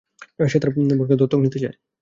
সে 0.45 0.57
তোর 0.61 0.69
বোনকে 0.75 1.15
দত্তক 1.19 1.39
নিতে 1.43 1.57
চায়। 1.63 1.75